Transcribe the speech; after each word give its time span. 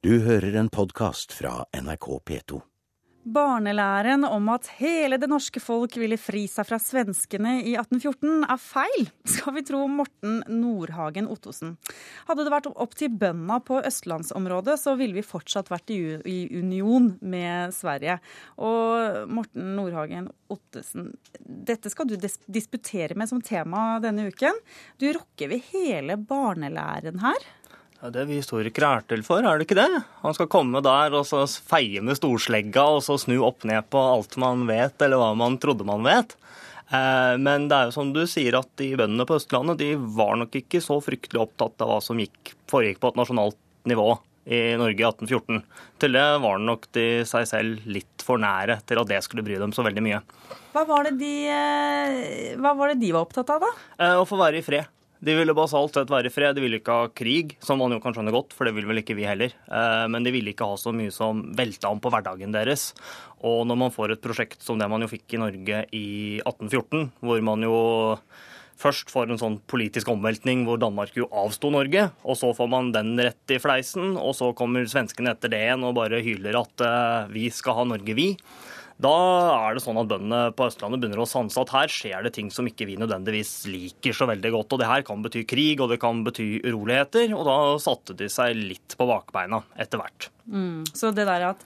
Du 0.00 0.14
hører 0.24 0.54
en 0.56 0.70
podkast 0.72 1.34
fra 1.36 1.66
NRK 1.76 2.06
P2. 2.24 2.58
Barnelæren 3.28 4.24
om 4.24 4.46
at 4.48 4.70
hele 4.78 5.18
det 5.20 5.28
norske 5.28 5.60
folk 5.60 5.98
ville 6.00 6.16
fri 6.16 6.46
seg 6.48 6.64
fra 6.64 6.78
svenskene 6.80 7.58
i 7.58 7.74
1814 7.74 8.46
er 8.46 8.62
feil, 8.64 9.10
skal 9.28 9.58
vi 9.58 9.64
tro 9.68 9.82
Morten 9.92 10.38
Nordhagen 10.48 11.28
Ottosen. 11.28 11.76
Hadde 12.30 12.48
det 12.48 12.54
vært 12.56 12.70
opp 12.72 12.96
til 12.96 13.12
bøndene 13.12 13.60
på 13.60 13.82
østlandsområdet, 13.90 14.78
så 14.80 14.96
ville 14.96 15.20
vi 15.20 15.26
fortsatt 15.34 15.68
vært 15.68 15.92
i, 15.92 16.00
union 16.48 17.12
med 17.20 17.76
Sverige. 17.76 18.16
Og 18.56 19.28
Morten 19.28 19.74
Nordhagen 19.76 20.32
Ottesen, 20.48 21.12
dette 21.44 21.92
skal 21.92 22.08
du 22.08 22.16
disputere 22.16 23.20
med 23.20 23.28
som 23.28 23.44
tema 23.44 23.98
denne 24.00 24.30
uken. 24.32 24.64
Du 24.96 25.10
rokker 25.12 25.52
ved 25.52 25.74
hele 25.74 26.16
barnelæren 26.16 27.20
her. 27.20 27.50
Ja, 28.00 28.08
Det 28.08 28.22
er 28.22 28.28
vi 28.30 28.38
historikere 28.40 28.94
er 28.96 29.02
til 29.04 29.22
for, 29.26 29.44
er 29.44 29.60
det 29.60 29.66
ikke 29.66 29.76
det? 29.76 30.04
Han 30.22 30.36
skal 30.36 30.48
komme 30.48 30.80
der 30.80 31.12
og 31.18 31.26
så 31.28 31.42
feie 31.44 32.00
med 32.00 32.16
storslegga 32.16 32.86
og 32.96 33.02
så 33.04 33.18
snu 33.20 33.42
opp 33.44 33.66
ned 33.68 33.90
på 33.92 34.00
alt 34.00 34.38
man 34.40 34.64
vet, 34.70 34.96
eller 35.04 35.20
hva 35.20 35.34
man 35.36 35.58
trodde 35.60 35.84
man 35.84 36.06
vet. 36.06 36.32
Eh, 36.88 37.34
men 37.36 37.68
det 37.68 37.76
er 37.76 37.90
jo 37.90 37.94
som 37.98 38.14
du 38.14 38.22
sier 38.24 38.56
at 38.56 38.70
de 38.80 38.94
bøndene 38.96 39.26
på 39.28 39.36
Østlandet 39.36 39.82
de 39.82 39.90
var 40.16 40.38
nok 40.40 40.56
ikke 40.62 40.80
så 40.80 40.96
fryktelig 41.04 41.42
opptatt 41.44 41.84
av 41.84 41.92
hva 41.92 41.98
som 42.02 42.18
gikk, 42.18 42.54
foregikk 42.72 43.02
på 43.02 43.12
et 43.12 43.20
nasjonalt 43.20 43.60
nivå 43.90 44.08
i 44.48 44.60
Norge 44.80 44.96
i 44.96 45.06
1814. 45.06 45.60
Til 46.00 46.16
det 46.16 46.24
var 46.42 46.62
nok 46.64 46.88
de 46.96 47.04
seg 47.28 47.44
selv 47.46 47.84
litt 47.84 48.24
for 48.24 48.40
nære 48.40 48.78
til 48.88 49.02
at 49.02 49.10
det 49.12 49.20
skulle 49.26 49.44
bry 49.44 49.60
dem 49.60 49.74
så 49.76 49.84
veldig 49.86 50.06
mye. 50.08 50.22
Hva 50.72 50.86
var 50.88 51.04
det 51.06 51.18
de, 51.20 51.34
eh, 51.52 52.56
var, 52.56 52.80
det 52.88 52.98
de 53.04 53.12
var 53.12 53.28
opptatt 53.28 53.52
av, 53.52 53.68
da? 53.68 53.70
Eh, 54.00 54.16
å 54.16 54.24
få 54.24 54.40
være 54.40 54.62
i 54.62 54.64
fred. 54.64 54.88
De 55.20 55.34
ville 55.36 55.52
basalt 55.56 55.96
sett 55.96 56.10
være 56.10 56.30
i 56.30 56.32
fred. 56.32 56.54
De 56.56 56.62
ville 56.64 56.78
ikke 56.80 56.96
ha 56.96 57.08
krig, 57.12 57.56
som 57.64 57.80
man 57.82 57.92
jo 57.92 58.00
kan 58.00 58.14
skjønne 58.16 58.32
godt, 58.32 58.54
for 58.56 58.64
det 58.64 58.72
vil 58.76 58.88
vel 58.88 59.02
ikke 59.02 59.18
vi 59.18 59.26
heller. 59.28 59.52
Eh, 59.68 60.04
men 60.08 60.24
de 60.24 60.32
ville 60.32 60.54
ikke 60.54 60.68
ha 60.70 60.78
så 60.80 60.94
mye 60.96 61.12
som 61.12 61.42
velta 61.56 61.90
om 61.92 62.00
på 62.00 62.12
hverdagen 62.12 62.54
deres. 62.56 62.90
Og 63.44 63.66
når 63.68 63.80
man 63.84 63.92
får 63.92 64.14
et 64.14 64.24
prosjekt 64.24 64.64
som 64.64 64.80
det 64.80 64.88
man 64.88 65.04
jo 65.04 65.10
fikk 65.12 65.36
i 65.36 65.42
Norge 65.42 65.82
i 65.92 66.06
1814, 66.40 67.10
hvor 67.20 67.44
man 67.44 67.68
jo 67.68 67.76
først 68.80 69.12
får 69.12 69.28
en 69.28 69.40
sånn 69.40 69.60
politisk 69.68 70.08
omveltning 70.08 70.64
hvor 70.64 70.80
Danmark 70.80 71.12
jo 71.18 71.28
avsto 71.36 71.68
Norge, 71.72 72.06
og 72.24 72.38
så 72.40 72.54
får 72.56 72.70
man 72.72 72.92
den 72.96 73.12
rett 73.20 73.52
i 73.52 73.60
fleisen, 73.60 74.14
og 74.16 74.32
så 74.38 74.54
kommer 74.56 74.88
svenskene 74.88 75.34
etter 75.34 75.52
det 75.52 75.60
igjen 75.66 75.84
og 75.84 75.98
bare 76.00 76.22
hyler 76.24 76.62
at 76.62 76.86
eh, 76.86 77.32
vi 77.36 77.50
skal 77.52 77.76
ha 77.82 77.88
Norge, 77.92 78.16
vi. 78.16 78.30
Da 79.00 79.16
er 79.54 79.76
det 79.76 79.82
sånn 79.84 79.98
at 80.00 80.08
bøndene 80.10 80.40
på 80.56 80.66
Østlandet 80.68 81.00
begynner 81.00 81.22
å 81.22 81.28
sanse 81.28 81.60
at 81.62 81.72
her 81.72 81.92
skjer 81.92 82.26
det 82.26 82.34
ting 82.36 82.50
som 82.52 82.66
ikke 82.68 82.88
vi 82.88 82.98
nødvendigvis 83.00 83.52
liker 83.70 84.16
så 84.16 84.28
veldig 84.28 84.52
godt. 84.56 84.76
Og 84.76 84.82
det 84.82 84.90
her 84.90 85.04
kan 85.06 85.24
bety 85.24 85.44
krig, 85.48 85.80
og 85.80 85.92
det 85.92 86.00
kan 86.02 86.20
bety 86.26 86.48
uroligheter. 86.66 87.32
Og 87.36 87.46
da 87.48 87.56
satte 87.80 88.16
de 88.18 88.28
seg 88.32 88.58
litt 88.58 88.98
på 89.00 89.08
bakbeina 89.08 89.62
etter 89.80 90.02
hvert. 90.02 90.28
Mm, 90.50 90.84
så 90.92 91.14
det 91.16 91.24
der 91.30 91.48
at 91.54 91.64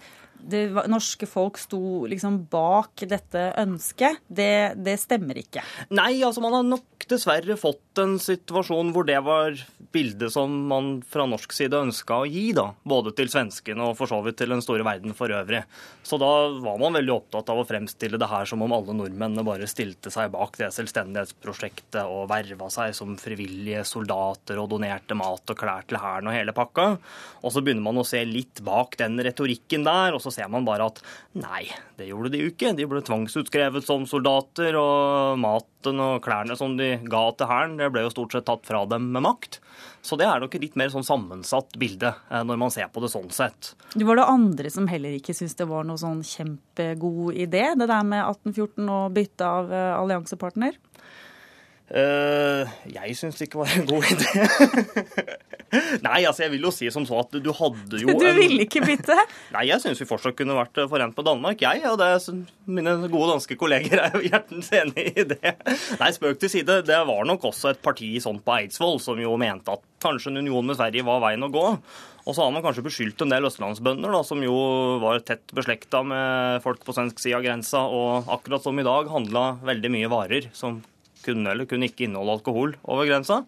det 0.51 0.65
norske 0.91 1.27
folk 1.29 1.59
sto 1.61 2.05
liksom 2.11 2.43
bak 2.53 3.05
dette 3.09 3.47
ønsket, 3.61 4.21
det, 4.29 4.75
det, 4.77 4.99
stemmer 5.03 5.39
ikke? 5.41 5.65
Nei, 5.95 6.19
altså 6.25 6.43
man 6.45 6.59
har 6.59 6.67
nok 6.67 7.07
dessverre 7.09 7.57
fått 7.61 8.01
en 8.01 8.17
situasjon 8.23 8.93
hvor 8.95 9.07
det 9.09 9.21
var 9.25 9.57
bildet 9.95 10.33
som 10.35 10.53
man 10.69 10.97
fra 11.07 11.27
norsk 11.29 11.53
side 11.55 11.79
ønska 11.79 12.17
å 12.23 12.29
gi, 12.29 12.49
da. 12.57 12.71
Både 12.83 13.13
til 13.17 13.31
svenskene 13.31 13.91
og 13.91 13.99
for 13.99 14.11
så 14.11 14.19
vidt 14.25 14.41
til 14.41 14.51
den 14.51 14.63
store 14.65 14.87
verden 14.87 15.15
for 15.17 15.33
øvrig. 15.33 15.63
Så 16.03 16.19
da 16.21 16.31
var 16.65 16.81
man 16.83 16.99
veldig 16.99 17.15
opptatt 17.15 17.53
av 17.53 17.61
å 17.63 17.67
fremstille 17.69 18.19
det 18.21 18.29
her 18.31 18.49
som 18.49 18.65
om 18.65 18.75
alle 18.75 18.97
nordmennene 18.97 19.47
bare 19.47 19.69
stilte 19.71 20.11
seg 20.13 20.33
bak 20.35 20.59
det 20.61 20.73
selvstendighetsprosjektet 20.75 22.03
og 22.03 22.27
verva 22.33 22.71
seg 22.73 22.97
som 22.97 23.15
frivillige 23.21 23.85
soldater 23.89 24.59
og 24.61 24.71
donerte 24.75 25.17
mat 25.19 25.55
og 25.55 25.61
klær 25.61 25.87
til 25.89 26.01
hæren 26.03 26.31
og 26.31 26.37
hele 26.37 26.57
pakka. 26.57 26.89
Og 27.45 27.55
så 27.55 27.63
begynner 27.63 27.87
man 27.87 28.03
å 28.03 28.09
se 28.09 28.25
litt 28.27 28.65
bak 28.65 28.99
den 29.01 29.21
retorikken 29.23 29.87
der. 29.87 30.17
og 30.17 30.23
så 30.25 30.34
ser 30.35 30.51
man 30.53 30.67
bare 30.67 30.89
at 30.91 31.01
nei, 31.39 31.65
det 31.99 32.11
gjorde 32.11 32.33
de 32.35 32.43
jo 32.43 32.53
ikke. 32.53 32.75
De 32.77 32.87
ble 32.91 33.03
tvangsutskrevet 33.07 33.87
som 33.87 34.07
soldater, 34.11 34.77
og 34.79 35.39
maten 35.41 36.03
og 36.03 36.21
klærne 36.25 36.59
som 36.59 36.77
de 36.79 36.97
ga 37.11 37.25
til 37.39 37.51
hæren, 37.51 37.79
det 37.81 37.91
ble 37.95 38.05
jo 38.07 38.13
stort 38.15 38.37
sett 38.37 38.49
tatt 38.51 38.67
fra 38.69 38.85
dem 38.91 39.11
med 39.15 39.25
makt. 39.27 39.61
Så 40.05 40.19
det 40.21 40.27
er 40.29 40.43
nok 40.43 40.55
et 40.57 40.67
litt 40.67 40.75
mer 40.77 40.91
sånn 40.93 41.07
sammensatt 41.07 41.79
bilde 41.81 42.11
eh, 42.13 42.43
når 42.45 42.59
man 42.61 42.73
ser 42.75 42.91
på 42.93 43.01
det 43.01 43.09
sånn 43.13 43.31
sett. 43.33 43.73
Det 43.95 44.05
var 44.05 44.21
det 44.21 44.29
andre 44.29 44.73
som 44.73 44.89
heller 44.91 45.17
ikke 45.17 45.33
syntes 45.37 45.57
det 45.57 45.69
var 45.71 45.87
noe 45.89 46.01
sånn 46.01 46.21
kjempegod 46.27 47.39
idé, 47.41 47.71
det 47.79 47.89
der 47.89 48.05
med 48.05 48.21
1814 48.27 48.91
og 48.99 49.15
bytte 49.17 49.49
av 49.61 49.73
eh, 49.73 49.93
alliansepartner? 49.97 50.77
Uh, 51.85 52.65
jeg 52.89 53.13
syns 53.19 53.37
det 53.37 53.47
ikke 53.47 53.61
var 53.61 53.73
en 53.77 53.85
god 53.87 54.07
idé. 54.15 54.45
Nei, 56.05 56.21
altså 56.29 56.45
jeg 56.45 56.55
vil 56.55 56.67
jo 56.69 56.73
si 56.75 56.89
som 56.95 57.07
så 57.09 57.21
at 57.23 57.35
du 57.43 57.51
hadde 57.57 58.01
jo 58.03 58.15
Du 58.19 58.27
ville 58.39 58.65
ikke 58.67 58.85
bytte? 58.85 59.17
Nei, 59.57 59.67
jeg 59.71 59.83
syns 59.83 60.01
vi 60.03 60.09
fortsatt 60.09 60.37
kunne 60.39 60.57
vært 60.59 60.85
forent 60.91 61.17
på 61.17 61.27
Danmark, 61.27 61.61
jeg. 61.65 61.85
Og 61.91 61.99
det, 62.01 62.11
mine 62.71 62.97
gode 63.07 63.35
danske 63.35 63.59
kolleger 63.61 64.07
er 64.07 64.17
jo 64.17 64.25
hjertens 64.31 64.73
enig 64.77 65.11
i 65.15 65.29
det. 65.35 65.55
Nei, 66.01 66.11
spøk 66.17 66.41
til 66.43 66.53
side. 66.57 66.81
Det 66.87 67.03
var 67.11 67.29
nok 67.29 67.51
også 67.51 67.75
et 67.75 67.85
parti 67.85 68.15
sånn 68.23 68.43
på 68.45 68.59
Eidsvoll 68.59 69.01
som 69.03 69.21
jo 69.21 69.37
mente 69.41 69.75
at 69.75 69.85
kanskje 70.05 70.33
en 70.33 70.43
union 70.45 70.67
med 70.67 70.79
Sverige 70.79 71.07
var 71.07 71.23
veien 71.25 71.47
å 71.47 71.53
gå. 71.53 71.69
Og 72.25 72.33
så 72.33 72.41
har 72.41 72.53
man 72.55 72.65
kanskje 72.65 72.87
beskyldt 72.87 73.21
en 73.21 73.33
del 73.35 73.45
østlandsbønder, 73.45 74.15
da, 74.15 74.23
som 74.25 74.41
jo 74.41 74.55
var 75.03 75.21
tett 75.29 75.53
beslekta 75.57 76.01
med 76.09 76.63
folk 76.65 76.81
på 76.87 76.95
svensk 76.97 77.21
side 77.21 77.37
av 77.37 77.45
grensa, 77.45 77.83
og 77.85 78.31
akkurat 78.33 78.65
som 78.65 78.81
i 78.81 78.87
dag 78.87 79.11
handla 79.13 79.45
veldig 79.65 79.91
mye 79.93 80.13
varer 80.13 80.49
som 80.57 80.81
kunne 81.25 81.53
eller 81.53 81.69
kunne 81.69 81.89
ikke 81.89 82.07
inneholde 82.07 82.37
alkohol 82.39 82.75
over 82.83 83.09
grensa. 83.09 83.41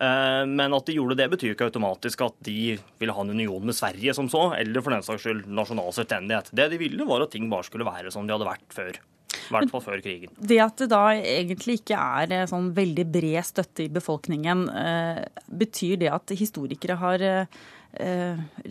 Eh, 0.00 0.42
men 0.48 0.76
at 0.76 0.88
de 0.88 0.96
gjorde 0.96 1.18
det, 1.18 1.28
betyr 1.32 1.54
ikke 1.54 1.68
automatisk 1.70 2.26
at 2.26 2.38
de 2.46 2.76
ville 3.00 3.16
ha 3.16 3.24
en 3.24 3.34
union 3.34 3.66
med 3.66 3.76
Sverige 3.76 4.14
som 4.16 4.30
så, 4.32 4.48
eller 4.58 4.84
for 4.84 4.94
den 4.94 5.04
saks 5.06 5.26
skyld 5.26 5.44
nasjonal 5.48 5.92
selvstendighet. 5.96 6.52
Det 6.56 6.70
de 6.72 6.80
ville, 6.80 7.08
var 7.08 7.24
at 7.24 7.34
ting 7.34 7.50
bare 7.52 7.66
skulle 7.66 7.88
være 7.88 8.12
som 8.14 8.26
de 8.26 8.36
hadde 8.36 8.48
vært 8.48 8.66
før. 8.76 9.00
I 9.36 9.52
hvert 9.52 9.70
fall 9.70 9.82
før 9.84 10.00
krigen. 10.02 10.32
Det 10.38 10.58
at 10.62 10.80
det 10.80 10.88
da 10.90 11.02
egentlig 11.16 11.80
ikke 11.82 11.98
er 11.98 12.34
eh, 12.34 12.46
sånn 12.50 12.72
veldig 12.76 13.06
bred 13.14 13.46
støtte 13.46 13.86
i 13.86 13.92
befolkningen, 13.92 14.66
eh, 14.70 15.24
betyr 15.46 16.00
det 16.04 16.12
at 16.14 16.36
historikere 16.36 17.00
har 17.02 17.28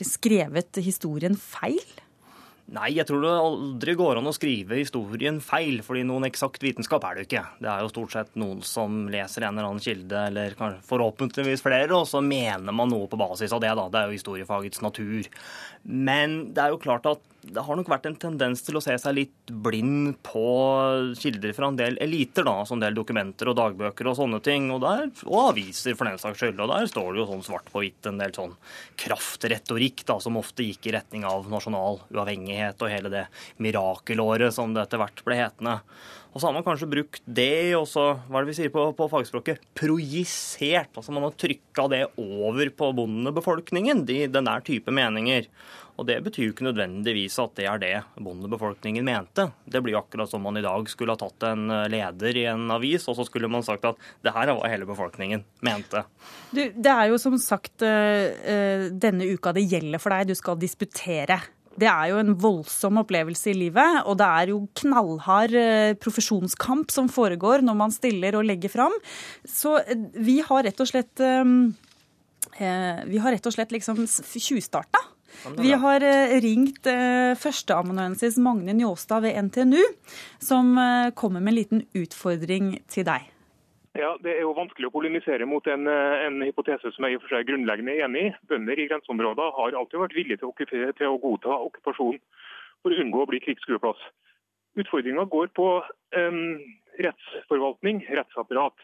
skrevet 0.05 0.77
historien 0.85 1.33
feil? 1.39 1.81
Nei, 2.73 2.95
jeg 2.95 3.05
tror 3.05 3.21
det 3.21 3.31
aldri 3.37 3.93
går 3.93 4.17
an 4.17 4.29
å 4.31 4.33
skrive 4.33 4.79
historien 4.79 5.37
feil, 5.43 5.83
fordi 5.85 6.01
noen 6.07 6.25
eksakt 6.25 6.63
vitenskap 6.65 7.03
er 7.05 7.13
det 7.13 7.21
jo 7.21 7.27
ikke. 7.27 7.43
Det 7.61 7.69
er 7.69 7.83
jo 7.83 7.91
stort 7.91 8.15
sett 8.15 8.31
noen 8.41 8.63
som 8.65 9.03
leser 9.13 9.45
en 9.45 9.53
eller 9.53 9.69
annen 9.69 9.83
kilde, 9.85 10.23
eller 10.31 10.55
forhåpentligvis 10.87 11.61
flere, 11.61 11.91
og 11.93 12.09
så 12.09 12.23
mener 12.25 12.73
man 12.73 12.89
noe 12.89 13.05
på 13.11 13.19
basis 13.21 13.53
av 13.53 13.61
det, 13.61 13.69
da. 13.77 13.85
Det 13.93 14.01
er 14.01 14.09
jo 14.09 14.17
historiefagets 14.17 14.81
natur. 14.81 15.29
Men 15.85 16.39
det 16.57 16.63
er 16.63 16.73
jo 16.73 16.81
klart 16.81 17.05
at 17.11 17.21
det 17.53 17.63
har 17.65 17.77
nok 17.77 17.89
vært 17.91 18.07
en 18.09 18.17
tendens 18.19 18.63
til 18.65 18.77
å 18.79 18.81
se 18.83 18.95
seg 19.01 19.15
litt 19.17 19.51
blind 19.65 20.15
på 20.25 20.45
kilder 21.19 21.53
fra 21.55 21.69
en 21.69 21.77
del 21.79 21.99
eliter, 22.01 22.45
da, 22.47 22.57
som 22.65 22.79
en 22.79 22.85
del 22.85 22.97
dokumenter 22.97 23.51
og 23.51 23.57
dagbøker 23.59 24.09
og 24.09 24.17
sånne 24.19 24.41
ting, 24.45 24.67
og, 24.73 24.81
der, 24.83 25.07
og 25.27 25.51
aviser 25.51 25.97
for 25.97 26.09
den 26.09 26.19
saks 26.21 26.41
skyld. 26.41 26.59
Og 26.63 26.71
der 26.71 26.89
står 26.89 27.11
det 27.11 27.21
jo 27.21 27.27
sånn 27.29 27.45
svart 27.45 27.71
på 27.71 27.83
hvitt 27.83 28.09
en 28.09 28.21
del 28.21 28.33
sånn 28.35 28.55
kraftretorikk 29.01 30.05
da, 30.09 30.19
som 30.23 30.39
ofte 30.41 30.65
gikk 30.65 30.89
i 30.89 30.95
retning 30.97 31.27
av 31.29 31.49
nasjonal 31.51 32.01
uavhengighet 32.13 32.81
og 32.81 32.93
hele 32.93 33.13
det 33.13 33.25
mirakelåret 33.61 34.55
som 34.55 34.73
det 34.75 34.85
etter 34.85 35.01
hvert 35.01 35.25
ble 35.27 35.39
hetende. 35.43 35.79
Og 36.35 36.41
så 36.41 36.49
har 36.49 36.55
man 36.57 36.65
kanskje 36.65 36.89
brukt 36.91 37.21
det, 37.23 37.71
og 37.77 37.85
så, 37.87 38.09
hva 38.27 38.41
er 38.41 38.43
det 38.43 38.51
vi 38.51 38.57
sier 38.57 38.71
på, 38.73 38.89
på 38.97 39.07
fagspråket, 39.07 39.61
projisert. 39.79 40.91
Altså 40.91 41.15
man 41.15 41.23
har 41.23 41.37
trykka 41.39 41.85
det 41.93 42.01
over 42.19 42.71
på 42.75 42.89
bondebefolkningen, 42.97 44.03
de, 44.09 44.25
den 44.27 44.49
der 44.49 44.65
type 44.67 44.91
meninger. 44.91 45.47
Og 45.95 46.09
det 46.09 46.17
betyr 46.25 46.49
jo 46.49 46.51
ikke 46.51 46.67
nødvendigvis 46.67 47.37
at 47.39 47.55
det 47.55 47.69
er 47.71 47.79
det 47.79 47.93
bondebefolkningen 48.19 49.07
mente. 49.07 49.47
Det 49.63 49.79
blir 49.79 49.95
jo 49.95 50.01
akkurat 50.01 50.27
som 50.27 50.43
man 50.43 50.59
i 50.59 50.65
dag 50.65 50.91
skulle 50.91 51.15
ha 51.15 51.21
tatt 51.23 51.47
en 51.53 51.71
eh, 51.71 51.87
leder 51.93 52.41
i 52.41 52.45
en 52.51 52.67
avis, 52.75 53.07
og 53.07 53.15
så 53.15 53.23
skulle 53.29 53.47
man 53.51 53.63
sagt 53.63 53.87
at 53.87 54.03
det 54.25 54.35
her 54.35 54.51
er 54.51 54.59
hva 54.59 54.67
hele 54.75 54.91
befolkningen 54.91 55.47
mente. 55.63 56.03
Du, 56.51 56.65
det 56.67 56.91
er 56.97 57.13
jo 57.13 57.21
som 57.21 57.39
sagt 57.39 57.79
uh, 57.87 58.91
denne 58.91 59.31
uka 59.31 59.55
det 59.55 59.69
gjelder 59.71 60.03
for 60.03 60.11
deg. 60.11 60.33
Du 60.33 60.35
skal 60.35 60.59
disputere. 60.59 61.39
Det 61.75 61.87
er 61.89 62.11
jo 62.11 62.19
en 62.21 62.35
voldsom 62.39 63.01
opplevelse 63.01 63.51
i 63.51 63.57
livet, 63.57 64.03
og 64.07 64.17
det 64.19 64.27
er 64.27 64.51
jo 64.53 64.61
knallhard 64.79 65.55
eh, 65.59 65.95
profesjonskamp 65.99 66.93
som 66.93 67.09
foregår 67.11 67.65
når 67.65 67.79
man 67.81 67.95
stiller 67.95 68.37
og 68.39 68.47
legger 68.47 68.71
fram. 68.71 68.95
Så 69.43 69.75
eh, 69.83 70.07
vi 70.15 70.39
har 70.45 70.63
rett 70.67 70.79
og 70.79 70.89
slett 70.91 71.23
eh, 71.23 71.43
Vi 73.11 73.19
har 73.19 73.35
rett 73.35 73.51
og 73.51 73.57
slett 73.57 73.75
liksom 73.75 74.05
tjuvstarta. 74.07 75.03
Vi 75.59 75.73
har 75.75 75.99
ringt 76.39 76.87
førsteamanuensis 77.35 78.37
Magne 78.39 78.71
Njåstad 78.77 79.25
ved 79.25 79.35
NTNU, 79.49 79.81
som 80.39 80.71
kommer 81.19 81.43
med 81.43 81.51
en 81.51 81.57
liten 81.59 81.83
utfordring 81.91 82.77
til 82.87 83.03
deg. 83.09 83.34
Ja, 83.95 84.17
Det 84.19 84.33
er 84.33 84.41
jo 84.43 84.51
vanskelig 84.51 84.89
å 84.89 84.91
polemisere 84.91 85.45
mot 85.47 85.63
en, 85.71 85.87
en, 85.87 86.41
hypotese 86.43 86.89
som 86.91 87.05
jeg 87.07 87.15
i 87.15 87.17
og 87.17 87.21
for 87.23 87.31
seg 87.31 87.47
grunnleggende 87.47 87.93
enig 88.03 88.23
i. 88.27 88.33
Bønder 88.49 88.81
i 88.81 88.89
grenseområder 88.89 89.53
har 89.55 89.77
alltid 89.79 90.01
vært 90.01 90.15
villige 90.17 90.41
til 90.41 90.49
å, 90.51 90.55
til 90.99 91.07
å 91.07 91.21
godta 91.23 91.55
okkupasjon 91.69 92.19
for 92.83 92.91
å 92.91 92.99
unngå 93.05 93.23
å 93.23 93.29
bli 93.29 93.39
krigsskueplass. 93.45 94.01
Utfordringa 94.83 95.23
går 95.31 95.47
på 95.55 95.69
um, 96.19 96.41
rettsforvaltning, 96.99 98.03
rettsapparat. 98.19 98.75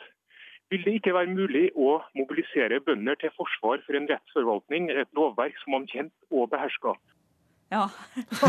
vil 0.71 0.85
det 0.87 0.93
ikke 1.01 1.13
være 1.17 1.35
mulig 1.35 1.65
å 1.75 1.97
mobilisere 2.15 2.79
bønder 2.79 3.19
til 3.19 3.35
forsvar 3.35 3.83
for 3.83 3.99
en 3.99 4.07
rettsforvaltning, 4.07 4.87
et 4.95 5.11
lovverk 5.17 5.59
som 5.59 5.75
man 5.75 5.89
kjent 5.91 6.13
og 6.31 6.47
beherska. 6.55 6.95
Ja. 7.71 7.85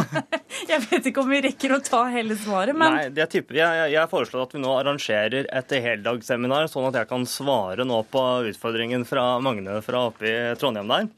Jeg 0.70 0.82
vet 0.88 1.06
ikke 1.06 1.22
om 1.22 1.30
vi 1.30 1.38
rekker 1.44 1.76
å 1.76 1.80
ta 1.84 2.02
hele 2.10 2.34
svaret, 2.38 2.74
men 2.74 2.96
Nei, 2.96 3.08
det 3.14 3.28
tipper 3.30 3.60
jeg. 3.60 3.90
Jeg 3.94 4.10
foreslår 4.10 4.48
at 4.48 4.54
vi 4.56 4.62
nå 4.62 4.72
arrangerer 4.74 5.46
et 5.46 5.74
heldagsseminar, 5.84 6.66
sånn 6.70 6.88
at 6.88 6.98
jeg 6.98 7.08
kan 7.10 7.26
svare 7.30 7.86
nå 7.86 8.00
på 8.10 8.22
utfordringen 8.50 9.06
fra 9.06 9.36
Magne 9.42 9.78
fra 9.86 10.08
oppe 10.10 10.26
i 10.26 10.34
Trondheim 10.58 10.90
der. 10.90 11.08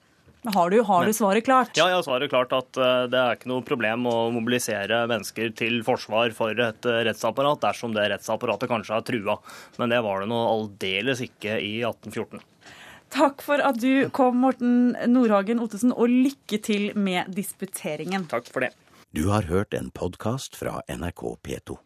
har 0.55 0.71
du, 0.71 0.79
har 0.85 1.09
du 1.09 1.12
svaret 1.17 1.47
klart? 1.49 1.73
Ja, 1.81 1.89
jeg 1.89 1.99
har 1.99 2.06
svaret 2.06 2.33
klart 2.33 2.53
at 2.56 2.77
eh, 2.77 3.06
det 3.12 3.21
er 3.21 3.39
ikke 3.39 3.53
noe 3.53 3.65
problem 3.65 4.09
å 4.11 4.17
mobilisere 4.37 5.05
mennesker 5.11 5.55
til 5.57 5.81
forsvar 5.87 6.37
for 6.37 6.53
et 6.53 6.89
eh, 6.89 7.05
rettsapparat 7.09 7.65
dersom 7.65 7.97
det 7.97 8.11
rettsapparatet 8.12 8.69
kanskje 8.69 9.00
er 9.00 9.09
trua. 9.09 9.39
Men 9.81 9.97
det 9.97 10.05
var 10.05 10.21
det 10.21 10.29
nå 10.33 10.43
aldeles 10.50 11.25
ikke 11.25 11.57
i 11.57 11.79
1814. 11.81 12.45
Takk 13.14 13.44
for 13.46 13.62
at 13.62 13.78
du 13.78 14.08
kom, 14.11 14.40
Morten 14.43 14.96
Nordhagen 15.06 15.61
Ottesen, 15.62 15.93
og 15.94 16.11
lykke 16.11 16.58
til 16.58 16.90
med 16.99 17.31
disputeringen. 17.37 18.26
Takk 18.31 18.50
for 18.50 18.66
det. 18.66 18.72
Du 19.14 19.28
har 19.31 19.46
hørt 19.46 19.75
en 19.78 19.93
podkast 19.94 20.58
fra 20.58 20.81
NRK 20.90 21.22
P2. 21.46 21.78